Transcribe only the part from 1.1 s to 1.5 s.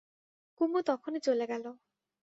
চলে